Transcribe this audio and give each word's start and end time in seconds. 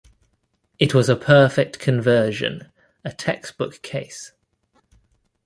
It 0.79 0.95
was 0.95 1.09
a 1.09 1.15
perfect 1.15 1.77
conversion, 1.77 2.71
a 3.05 3.11
textbook 3.13 3.83
case. 3.83 4.31